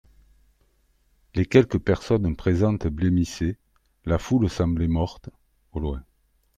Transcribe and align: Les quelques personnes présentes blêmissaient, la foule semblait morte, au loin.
Les 1.35 1.45
quelques 1.45 1.77
personnes 1.77 2.35
présentes 2.35 2.87
blêmissaient, 2.87 3.59
la 4.05 4.17
foule 4.17 4.49
semblait 4.49 4.87
morte, 4.87 5.29
au 5.73 5.79
loin. 5.79 6.03